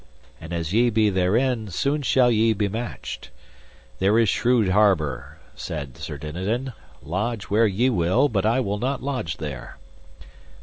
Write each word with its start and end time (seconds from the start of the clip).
And 0.39 0.51
as 0.51 0.73
ye 0.73 0.89
be 0.89 1.11
therein 1.11 1.67
soon 1.69 2.01
shall 2.01 2.31
ye 2.31 2.53
be 2.53 2.67
matched. 2.67 3.29
There 3.99 4.17
is 4.17 4.29
shrewd 4.29 4.69
harbour, 4.69 5.37
said 5.53 5.95
Sir 5.95 6.17
Dinadan; 6.17 6.73
lodge 7.03 7.51
where 7.51 7.67
ye 7.67 7.87
will, 7.91 8.27
for 8.27 8.47
I 8.47 8.61
will 8.61 8.79
not 8.79 9.03
lodge 9.03 9.37
there. 9.37 9.77